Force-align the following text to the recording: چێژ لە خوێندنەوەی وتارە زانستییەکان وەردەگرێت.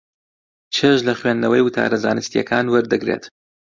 چێژ 0.75 0.99
لە 1.07 1.13
خوێندنەوەی 1.19 1.65
وتارە 1.65 1.97
زانستییەکان 2.05 2.65
وەردەگرێت. 2.69 3.23